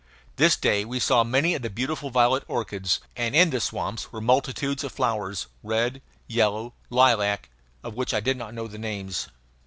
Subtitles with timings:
[0.37, 4.19] This day we saw many of the beautiful violet orchids; and in the swamps were
[4.19, 7.49] multitudes of flowers, red, yellow, lilac,
[7.83, 9.27] of which I did not know the names.